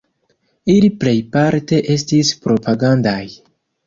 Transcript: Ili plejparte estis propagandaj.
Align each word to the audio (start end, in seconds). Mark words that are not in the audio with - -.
Ili 0.75 0.87
plejparte 1.03 1.79
estis 1.97 2.31
propagandaj. 2.47 3.21